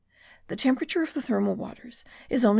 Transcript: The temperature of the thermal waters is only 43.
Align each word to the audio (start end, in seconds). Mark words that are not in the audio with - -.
The 0.47 0.55
temperature 0.55 1.03
of 1.03 1.13
the 1.13 1.21
thermal 1.21 1.53
waters 1.53 2.03
is 2.27 2.43
only 2.43 2.47
43. 2.47 2.49